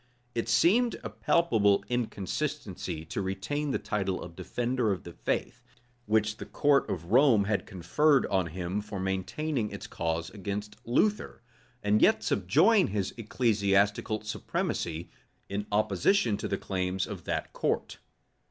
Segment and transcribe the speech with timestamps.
[0.33, 5.61] It seemed a palpable inconsistency to retain the title of defender of the faith,
[6.07, 11.43] which the court of Rome had conferred on him for maintaining its cause against Luther;
[11.83, 15.11] and yet subjoin his ecclesiastical supremacy,
[15.49, 17.99] in opposition to the claims of that court.